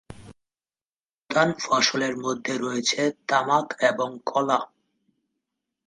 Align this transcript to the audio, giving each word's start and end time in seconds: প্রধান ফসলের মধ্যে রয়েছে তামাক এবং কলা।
প্রধান 1.19 1.49
ফসলের 1.61 2.13
মধ্যে 2.17 2.53
রয়েছে 2.57 2.99
তামাক 3.29 3.67
এবং 3.89 4.09
কলা। 4.25 4.59